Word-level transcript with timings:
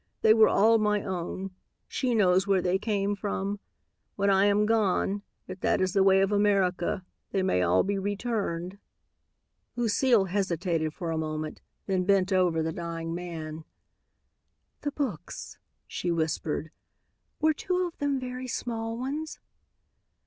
They 0.23 0.33
were 0.33 0.49
all 0.49 0.79
my 0.79 1.03
own. 1.03 1.51
She 1.87 2.15
knows 2.15 2.47
where 2.47 2.63
they 2.63 2.79
came 2.79 3.15
from. 3.15 3.59
When 4.15 4.31
I 4.31 4.45
am 4.45 4.65
gone, 4.65 5.21
if 5.47 5.59
that 5.59 5.79
is 5.79 5.93
the 5.93 6.01
way 6.01 6.21
of 6.21 6.31
America, 6.31 7.05
they 7.31 7.43
may 7.43 7.61
all 7.61 7.83
be 7.83 7.99
returned." 7.99 8.79
Lucile 9.75 10.25
hesitated 10.25 10.91
for 10.95 11.11
a 11.11 11.19
moment, 11.19 11.61
then 11.85 12.03
bent 12.05 12.33
over 12.33 12.63
the 12.63 12.73
dying 12.73 13.13
man. 13.13 13.63
"The 14.81 14.91
books," 14.91 15.59
she 15.85 16.11
whispered. 16.11 16.71
"Were 17.39 17.53
two 17.53 17.85
of 17.85 17.95
them 17.99 18.19
very 18.19 18.47
small 18.47 18.97
ones?" 18.97 19.39